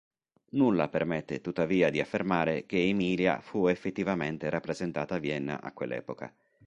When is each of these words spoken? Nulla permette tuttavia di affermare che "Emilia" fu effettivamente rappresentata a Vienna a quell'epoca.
Nulla 0.53 0.87
permette 0.89 1.41
tuttavia 1.41 1.91
di 1.91 1.99
affermare 2.01 2.65
che 2.65 2.81
"Emilia" 2.83 3.39
fu 3.39 3.67
effettivamente 3.67 4.49
rappresentata 4.49 5.13
a 5.13 5.19
Vienna 5.19 5.61
a 5.61 5.71
quell'epoca. 5.73 6.33